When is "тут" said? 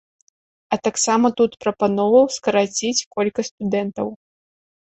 1.41-1.51